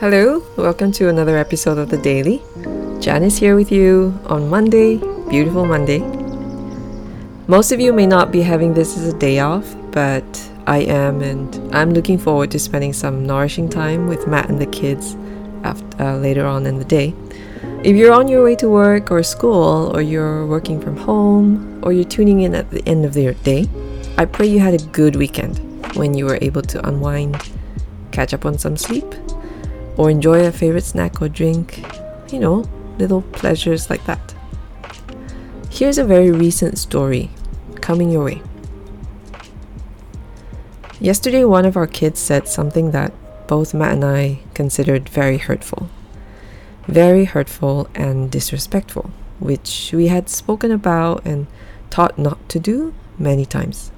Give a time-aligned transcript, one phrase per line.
[0.00, 2.42] Hello, welcome to another episode of The Daily.
[3.00, 4.96] Janice here with you on Monday,
[5.28, 6.00] beautiful Monday.
[7.46, 11.22] Most of you may not be having this as a day off, but I am,
[11.22, 15.16] and I'm looking forward to spending some nourishing time with Matt and the kids
[15.62, 17.14] after, uh, later on in the day.
[17.84, 21.92] If you're on your way to work or school, or you're working from home, or
[21.92, 23.68] you're tuning in at the end of your day,
[24.18, 25.60] I pray you had a good weekend
[25.94, 27.40] when you were able to unwind,
[28.10, 29.14] catch up on some sleep,
[29.96, 31.84] or enjoy a favorite snack or drink.
[32.32, 32.64] You know,
[32.98, 34.34] little pleasures like that.
[35.70, 37.30] Here's a very recent story
[37.80, 38.42] coming your way.
[41.00, 43.12] Yesterday, one of our kids said something that
[43.46, 45.90] both Matt and I considered very hurtful.
[46.86, 51.46] Very hurtful and disrespectful, which we had spoken about and
[51.90, 53.90] taught not to do many times.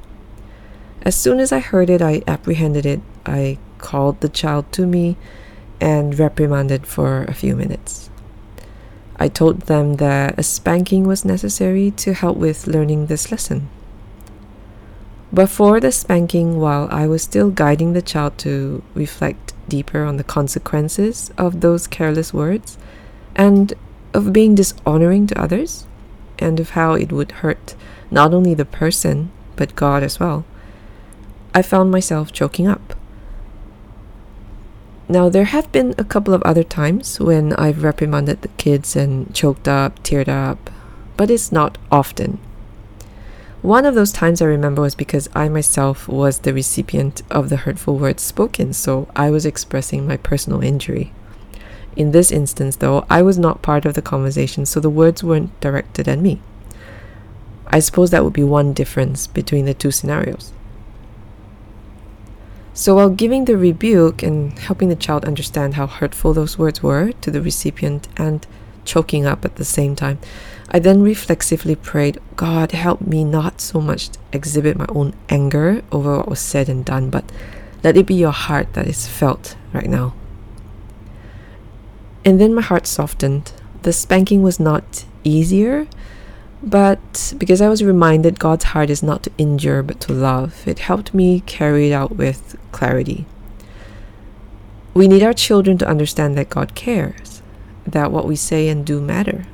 [1.02, 3.01] As soon as I heard it, I apprehended it.
[3.24, 5.16] I called the child to me
[5.80, 8.10] and reprimanded for a few minutes.
[9.18, 13.68] I told them that a spanking was necessary to help with learning this lesson.
[15.32, 20.24] Before the spanking, while I was still guiding the child to reflect deeper on the
[20.24, 22.79] consequences of those careless words
[23.34, 23.74] and
[24.14, 25.86] of being dishonoring to others,
[26.38, 27.74] and of how it would hurt
[28.10, 30.45] not only the person but God as well,
[31.54, 32.95] I found myself choking up.
[35.09, 39.32] Now, there have been a couple of other times when I've reprimanded the kids and
[39.32, 40.68] choked up, teared up,
[41.16, 42.38] but it's not often.
[43.63, 47.59] One of those times I remember was because I myself was the recipient of the
[47.59, 51.13] hurtful words spoken, so I was expressing my personal injury.
[51.95, 55.59] In this instance, though, I was not part of the conversation, so the words weren't
[55.60, 56.41] directed at me.
[57.68, 60.52] I suppose that would be one difference between the two scenarios.
[62.77, 67.12] So while giving the rebuke and helping the child understand how hurtful those words were
[67.22, 68.47] to the recipient and
[68.84, 70.19] choking up at the same time,
[70.71, 76.19] I then reflexively prayed, God, help me not so much exhibit my own anger over
[76.19, 77.25] what was said and done, but
[77.82, 80.15] let it be your heart that is felt right now.
[82.26, 83.53] And then my heart softened.
[83.84, 85.86] The spanking was not easier,
[86.62, 90.80] but because I was reminded God's heart is not to injure but to love, it
[90.80, 93.26] helped me carry it out with clarity.
[94.94, 97.42] We need our children to understand that God cares,
[97.86, 99.46] that what we say and do matter,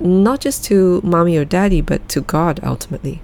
[0.00, 3.20] not just to mommy or daddy, but to God ultimately.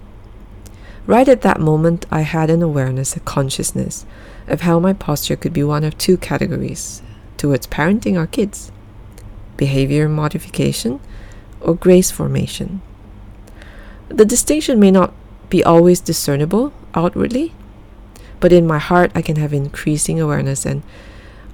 [1.07, 4.05] Right at that moment, I had an awareness, a consciousness
[4.47, 7.01] of how my posture could be one of two categories
[7.37, 8.71] towards parenting our kids
[9.57, 11.01] behavior modification
[11.61, 12.83] or grace formation.
[14.09, 15.13] The distinction may not
[15.51, 17.53] be always discernible outwardly,
[18.41, 20.83] but in my heart, I can have increasing awareness, and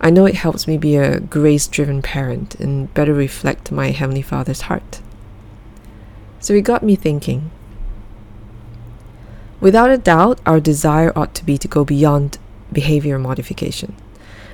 [0.01, 4.23] I know it helps me be a grace driven parent and better reflect my Heavenly
[4.23, 5.01] Father's heart.
[6.41, 7.51] So it got me thinking.
[9.61, 12.39] Without a doubt, our desire ought to be to go beyond
[12.73, 13.95] behavior modification.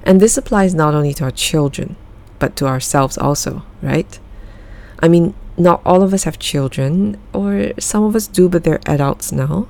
[0.03, 1.97] And this applies not only to our children,
[2.39, 4.19] but to ourselves also, right?
[5.01, 8.81] I mean, not all of us have children, or some of us do, but they're
[8.87, 9.69] adults now.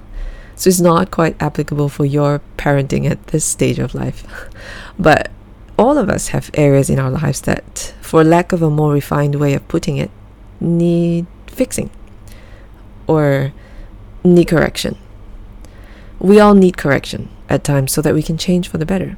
[0.54, 4.26] So it's not quite applicable for your parenting at this stage of life.
[4.99, 5.31] but
[5.78, 9.37] all of us have areas in our lives that, for lack of a more refined
[9.37, 10.10] way of putting it,
[10.60, 11.91] need fixing
[13.06, 13.53] or
[14.25, 14.99] need correction.
[16.19, 19.16] We all need correction at times so that we can change for the better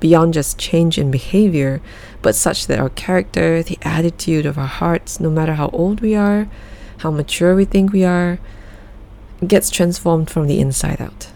[0.00, 1.80] beyond just change in behavior,
[2.22, 6.14] but such that our character, the attitude of our hearts, no matter how old we
[6.14, 6.48] are,
[6.98, 8.38] how mature we think we are,
[9.46, 11.30] gets transformed from the inside out.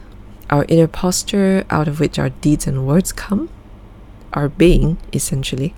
[0.49, 3.49] Our inner posture, out of which our deeds and words come,
[4.33, 5.75] our being, essentially,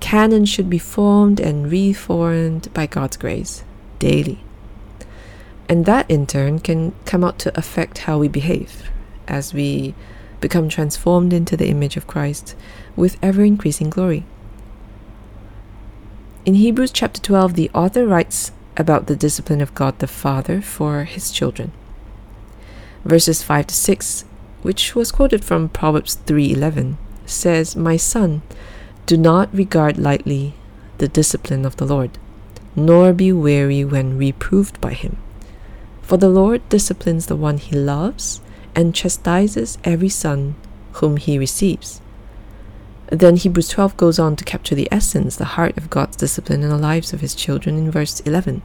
[0.00, 3.64] can and should be formed and reformed by God's grace
[3.98, 4.42] daily.
[5.68, 8.90] And that in turn can come out to affect how we behave
[9.28, 9.94] as we
[10.42, 12.54] become transformed into the image of Christ
[12.94, 14.26] with ever increasing glory.
[16.44, 21.04] In Hebrews chapter 12, the author writes about the discipline of God the Father for
[21.04, 21.72] his children.
[23.04, 24.24] Verses 5 to 6,
[24.60, 28.42] which was quoted from Proverbs 3:11, says, "My son,
[29.06, 30.54] do not regard lightly
[30.98, 32.18] the discipline of the Lord,
[32.76, 35.16] nor be weary when reproved by him.
[36.00, 38.40] For the Lord disciplines the one he loves
[38.74, 40.54] and chastises every son
[40.94, 42.00] whom he receives.
[43.10, 46.70] Then Hebrews 12 goes on to capture the essence, the heart of God's discipline in
[46.70, 48.62] the lives of his children in verse 11.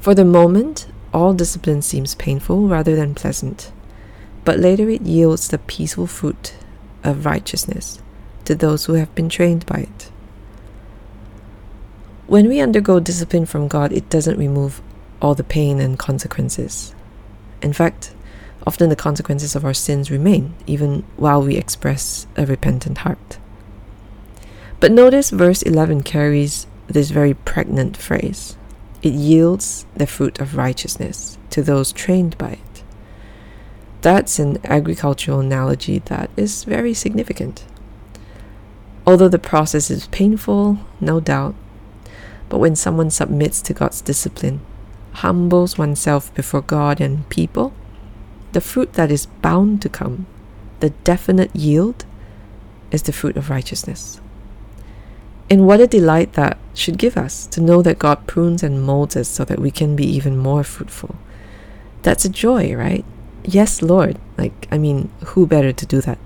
[0.00, 3.70] For the moment, all discipline seems painful rather than pleasant,
[4.44, 6.54] but later it yields the peaceful fruit
[7.04, 8.02] of righteousness,
[8.44, 10.10] to those who have been trained by it.
[12.26, 14.82] When we undergo discipline from God, it doesn't remove
[15.20, 16.94] all the pain and consequences.
[17.62, 18.14] In fact,
[18.66, 23.38] often the consequences of our sins remain, even while we express a repentant heart.
[24.80, 28.56] But notice verse 11 carries this very pregnant phrase
[29.02, 32.84] it yields the fruit of righteousness to those trained by it.
[34.00, 37.64] That's an agricultural analogy that is very significant.
[39.04, 41.56] Although the process is painful, no doubt,
[42.48, 44.60] but when someone submits to God's discipline,
[45.12, 47.72] humbles oneself before God and people,
[48.52, 50.26] the fruit that is bound to come,
[50.80, 52.04] the definite yield,
[52.90, 54.20] is the fruit of righteousness.
[55.50, 59.16] And what a delight that should give us to know that God prunes and molds
[59.16, 61.16] us so that we can be even more fruitful.
[62.02, 63.04] That's a joy, right?
[63.44, 64.18] Yes, Lord.
[64.38, 66.18] Like, I mean, who better to do that?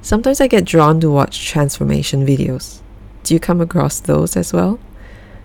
[0.00, 2.80] Sometimes I get drawn to watch transformation videos.
[3.24, 4.78] Do you come across those as well?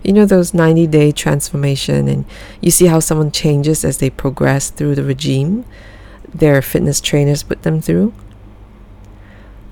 [0.02, 2.24] You know, those 90 day transformation, and
[2.60, 5.64] you see how someone changes as they progress through the regime
[6.34, 8.12] their fitness trainers put them through?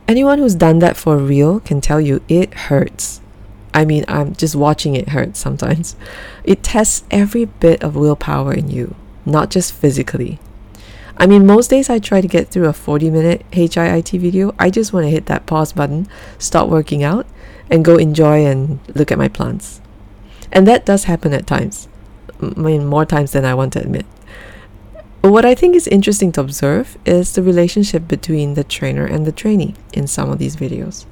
[0.07, 3.21] Anyone who's done that for real can tell you it hurts.
[3.73, 5.95] I mean, I'm just watching it hurt sometimes.
[6.43, 10.41] It tests every bit of willpower in you, not just physically.
[11.17, 14.55] I mean, most days I try to get through a 40 minute HIIT video.
[14.59, 17.27] I just want to hit that pause button, stop working out,
[17.71, 19.81] and go enjoy and look at my plants.
[20.53, 21.89] And that does happen at times.
[22.41, 24.07] I mean, more times than I want to admit.
[25.21, 29.33] What I think is interesting to observe is the relationship between the trainer and the
[29.33, 31.05] trainee in some of these videos.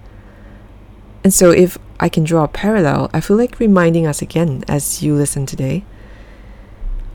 [1.22, 5.02] And so, if I can draw a parallel, I feel like reminding us again as
[5.02, 5.84] you listen today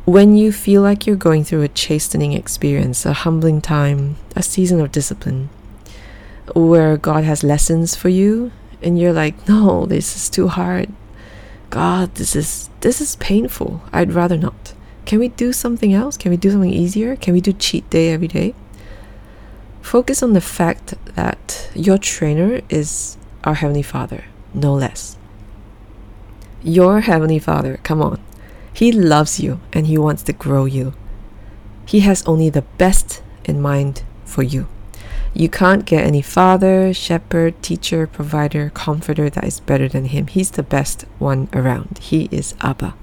[0.05, 4.81] when you feel like you're going through a chastening experience, a humbling time, a season
[4.81, 5.49] of discipline,
[6.53, 10.91] where God has lessons for you, and you're like, no, this is too hard.
[11.73, 13.81] God, this is this is painful.
[13.91, 14.75] I'd rather not.
[15.05, 16.17] Can we do something else?
[16.17, 17.15] Can we do something easier?
[17.15, 18.53] Can we do cheat day every day?
[19.81, 25.17] Focus on the fact that your trainer is our Heavenly Father, no less.
[26.61, 28.21] Your Heavenly Father, come on.
[28.71, 30.93] He loves you and He wants to grow you.
[31.87, 34.67] He has only the best in mind for you.
[35.33, 40.27] You can't get any father, shepherd, teacher, provider, comforter that is better than Him.
[40.27, 42.00] He's the best one around.
[42.00, 42.94] He is Abba.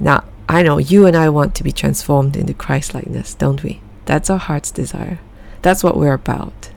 [0.00, 3.80] Now, I know you and I want to be transformed into Christ likeness, don't we?
[4.06, 5.20] That's our heart's desire.
[5.60, 6.70] That's what we're about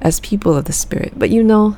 [0.00, 1.12] as people of the Spirit.
[1.16, 1.76] But you know,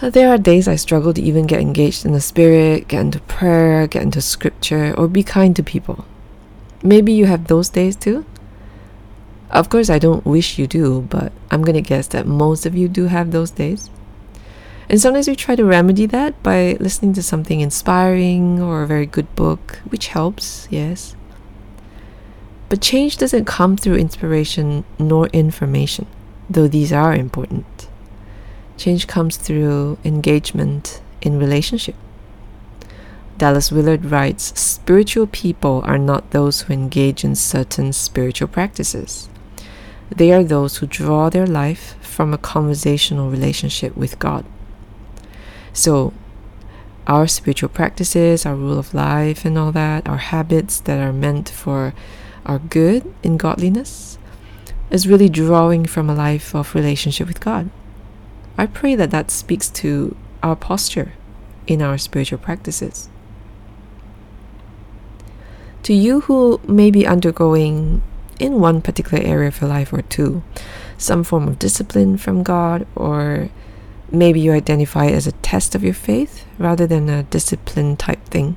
[0.00, 3.86] there are days I struggle to even get engaged in the Spirit, get into prayer,
[3.86, 6.04] get into scripture, or be kind to people.
[6.82, 8.24] Maybe you have those days too?
[9.52, 12.88] Of course, I don't wish you do, but I'm gonna guess that most of you
[12.88, 13.90] do have those days.
[14.88, 19.06] And sometimes we try to remedy that by listening to something inspiring or a very
[19.06, 21.14] good book, which helps, yes.
[22.70, 26.06] But change doesn't come through inspiration nor information,
[26.48, 27.88] though these are important.
[28.78, 31.94] Change comes through engagement in relationship.
[33.36, 39.28] Dallas Willard writes Spiritual people are not those who engage in certain spiritual practices.
[40.16, 44.44] They are those who draw their life from a conversational relationship with God.
[45.72, 46.12] So,
[47.06, 51.48] our spiritual practices, our rule of life, and all that, our habits that are meant
[51.48, 51.94] for
[52.44, 54.18] our good in godliness,
[54.90, 57.70] is really drawing from a life of relationship with God.
[58.58, 61.14] I pray that that speaks to our posture
[61.66, 63.08] in our spiritual practices.
[65.84, 68.02] To you who may be undergoing
[68.42, 70.42] in one particular area of your life or two,
[70.98, 73.48] some form of discipline from God or
[74.10, 78.22] maybe you identify it as a test of your faith rather than a discipline type
[78.26, 78.56] thing.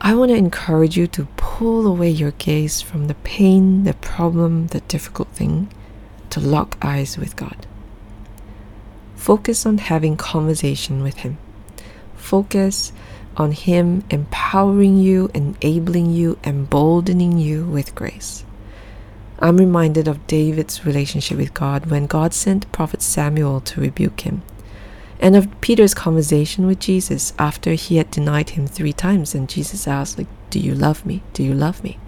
[0.00, 4.68] I want to encourage you to pull away your gaze from the pain, the problem,
[4.68, 5.72] the difficult thing,
[6.30, 7.66] to lock eyes with God.
[9.16, 11.38] Focus on having conversation with Him.
[12.14, 12.92] Focus
[13.36, 18.44] on Him empowering you, enabling you, emboldening you with grace.
[19.38, 24.40] I'm reminded of David's relationship with God when God sent Prophet Samuel to rebuke him,
[25.20, 29.86] and of Peter's conversation with Jesus after he had denied him three times, and Jesus
[29.86, 31.22] asked, like, Do you love me?
[31.34, 31.98] Do you love me?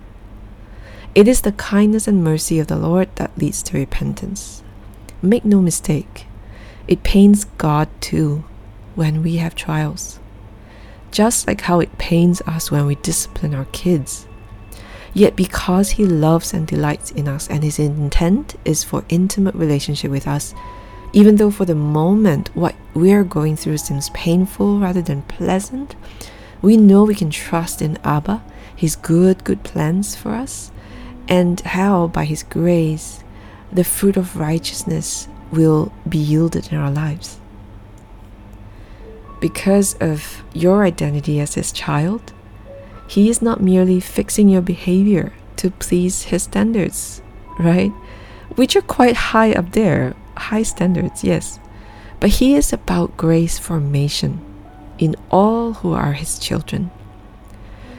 [1.14, 4.62] It is the kindness and mercy of the Lord that leads to repentance.
[5.20, 6.26] Make no mistake,
[6.87, 8.44] it pains God too
[8.94, 10.18] when we have trials,
[11.18, 14.28] just like how it pains us when we discipline our kids
[15.14, 20.12] Yet because he loves and delights in us and his intent is for intimate relationship
[20.12, 20.54] with us,
[21.12, 25.96] even though for the moment what we're going through seems painful rather than pleasant,
[26.62, 28.44] we know we can trust in Abba,
[28.76, 30.70] his good, good plans for us,
[31.28, 33.25] and how by his grace
[33.72, 37.40] the fruit of righteousness will be yielded in our lives.
[39.40, 42.33] Because of your identity as his child,
[43.07, 47.23] he is not merely fixing your behavior to please his standards,
[47.59, 47.92] right?
[48.57, 51.61] Which are quite high up there, high standards, yes.
[52.21, 54.40] But he is about grace formation
[54.99, 56.90] in all who are his children.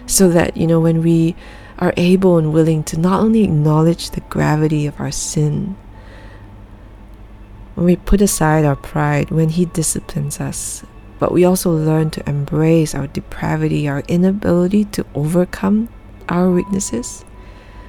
[0.05, 1.36] So that, you know, when we
[1.77, 5.77] are able and willing to not only acknowledge the gravity of our sin,
[7.75, 10.84] when we put aside our pride, when he disciplines us,
[11.19, 15.89] but we also learn to embrace our depravity, our inability to overcome
[16.29, 17.23] our weaknesses,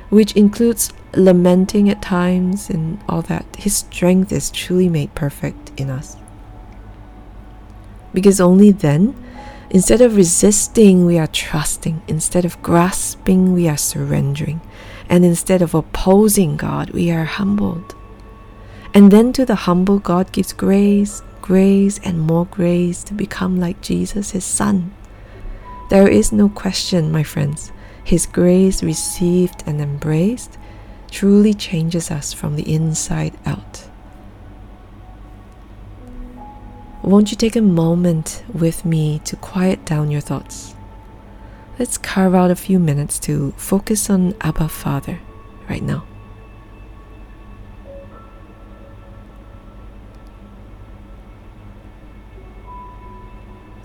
[0.08, 3.46] which includes lamenting at times and all that.
[3.56, 6.16] His strength is truly made perfect in us.
[8.12, 9.14] Because only then,
[9.70, 12.02] instead of resisting, we are trusting.
[12.08, 14.60] Instead of grasping, we are surrendering.
[15.08, 17.94] And instead of opposing God, we are humbled.
[18.92, 23.80] And then to the humble, God gives grace, grace and more grace to become like
[23.80, 24.95] Jesus, his son.
[25.88, 27.73] There is no question, my friends,
[28.04, 30.57] his grace received and embraced
[31.11, 33.88] truly changes us from the inside out.
[37.02, 40.76] Won't you take a moment with me to quiet down your thoughts?
[41.80, 45.19] Let's carve out a few minutes to focus on Abba Father
[45.69, 46.04] right now.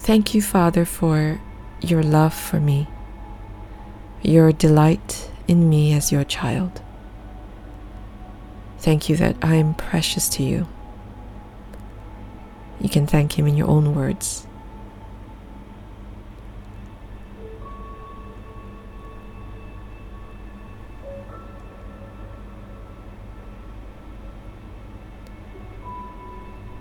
[0.06, 1.42] Thank you, Father, for
[1.82, 2.86] your love for me,
[4.22, 6.80] your delight in me as your child.
[8.78, 10.68] Thank you that I am precious to you.
[12.80, 14.46] You can thank Him in your own words.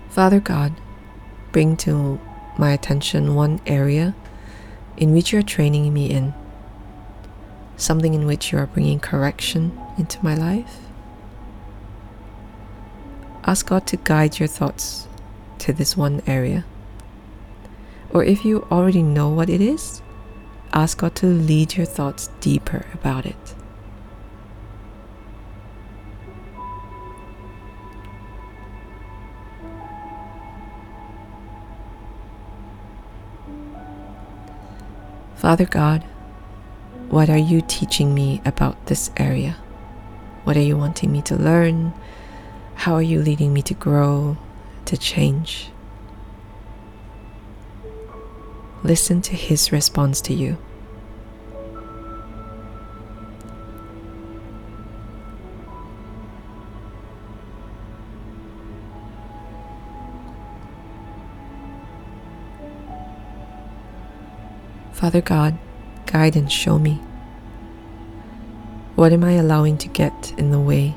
[0.09, 0.73] Father God,
[1.51, 2.19] bring to
[2.57, 4.15] my attention one area
[4.97, 6.33] in which you are training me in,
[7.77, 10.77] something in which you are bringing correction into my life.
[13.45, 15.07] Ask God to guide your thoughts
[15.59, 16.65] to this one area.
[18.09, 20.01] Or if you already know what it is,
[20.73, 23.55] ask God to lead your thoughts deeper about it.
[35.45, 36.01] Father God,
[37.07, 39.55] what are you teaching me about this area?
[40.43, 41.93] What are you wanting me to learn?
[42.73, 44.37] How are you leading me to grow,
[44.85, 45.69] to change?
[48.81, 50.57] Listen to His response to you.
[65.05, 65.59] Father God,
[66.07, 66.95] guide and show me.
[68.95, 70.95] What am I allowing to get in the way?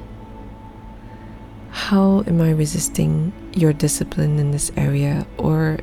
[1.68, 5.26] How am I resisting your discipline in this area?
[5.36, 5.80] Or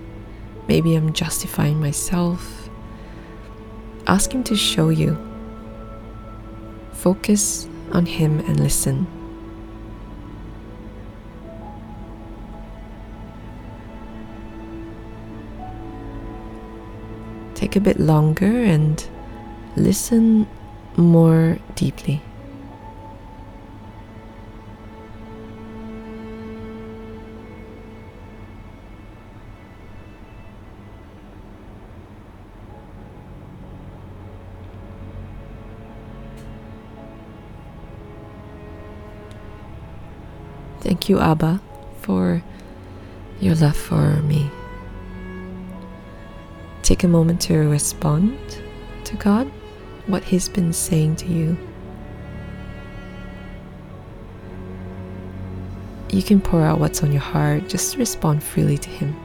[0.68, 2.68] maybe I'm justifying myself.
[4.08, 5.16] Ask Him to show you.
[6.94, 9.06] Focus on Him and listen.
[17.76, 19.06] Take a bit longer and
[19.76, 20.48] listen
[20.96, 22.22] more deeply.
[40.80, 41.60] Thank you, Abba,
[42.02, 42.42] for
[43.42, 44.50] your love for me.
[46.86, 48.38] Take a moment to respond
[49.06, 49.48] to God,
[50.06, 51.58] what He's been saying to you.
[56.12, 59.16] You can pour out what's on your heart, just respond freely to Him.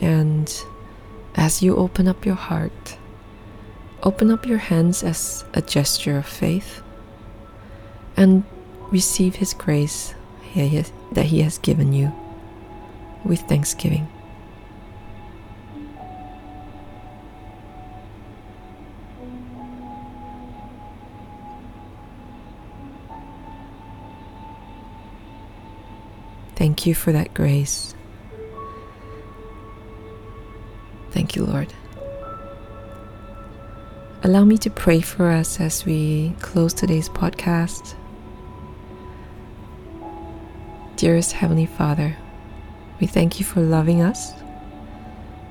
[0.00, 0.64] And
[1.34, 2.96] as you open up your heart,
[4.04, 6.80] open up your hands as a gesture of faith
[8.16, 8.44] and
[8.92, 10.14] receive His grace
[10.54, 12.12] that He has given you
[13.24, 14.06] with thanksgiving.
[26.54, 27.94] Thank you for that grace.
[31.10, 31.72] Thank you, Lord.
[34.22, 37.96] Allow me to pray for us as we close today's podcast.
[41.02, 42.16] Dearest Heavenly Father,
[43.00, 44.34] we thank you for loving us,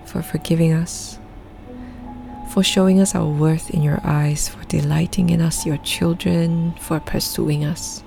[0.06, 1.20] for forgiving us,
[2.54, 7.02] for showing us our worth in your eyes, for delighting in us, your children, for
[7.02, 8.02] pursuing us.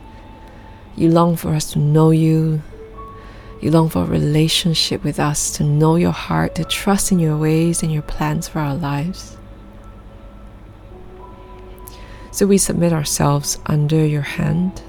[0.96, 2.62] You long for us to know you.
[3.60, 7.36] You long for a relationship with us, to know your heart, to trust in your
[7.36, 9.36] ways and your plans for our lives.
[12.32, 14.82] So we submit ourselves under your hand.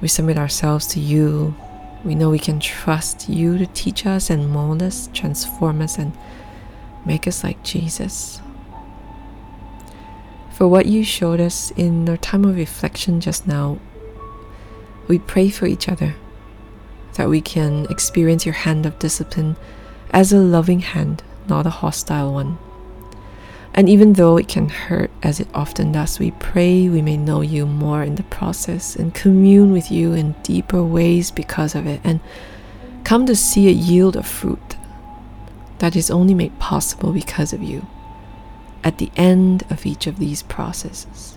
[0.00, 1.54] We submit ourselves to you.
[2.04, 6.12] We know we can trust you to teach us and mold us, transform us, and
[7.08, 8.42] Make us like Jesus.
[10.52, 13.78] For what you showed us in our time of reflection just now,
[15.08, 16.16] we pray for each other
[17.14, 19.56] that we can experience your hand of discipline
[20.10, 22.58] as a loving hand, not a hostile one.
[23.74, 27.42] And even though it can hurt as it often does, we pray we may know
[27.42, 32.00] you more in the process and commune with you in deeper ways because of it
[32.02, 32.20] and
[33.04, 34.76] come to see a yield of fruit
[35.78, 37.86] that is only made possible because of you
[38.82, 41.36] at the end of each of these processes.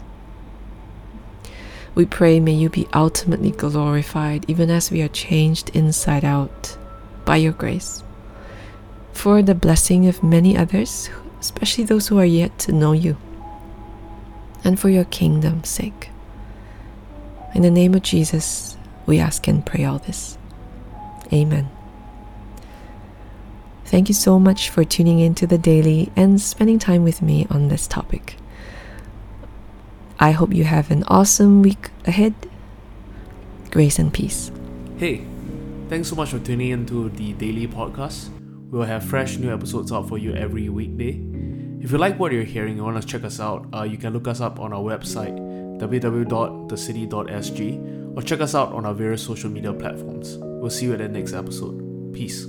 [1.93, 6.77] We pray, may you be ultimately glorified even as we are changed inside out
[7.25, 8.03] by your grace.
[9.13, 11.09] For the blessing of many others,
[11.41, 13.17] especially those who are yet to know you,
[14.63, 16.09] and for your kingdom's sake.
[17.53, 20.37] In the name of Jesus, we ask and pray all this.
[21.33, 21.69] Amen.
[23.85, 27.45] Thank you so much for tuning in to the daily and spending time with me
[27.49, 28.37] on this topic.
[30.17, 32.33] I hope you have an awesome week ahead.
[33.71, 34.51] Grace and peace.
[34.97, 35.25] Hey,
[35.89, 38.29] thanks so much for tuning in to the daily podcast.
[38.69, 41.30] We'll have fresh new episodes out for you every weekday.
[41.81, 44.13] If you like what you're hearing and want to check us out, uh, you can
[44.13, 45.35] look us up on our website
[45.79, 50.37] www.thecity.sg or check us out on our various social media platforms.
[50.37, 52.13] We'll see you at the next episode.
[52.13, 52.45] Peace.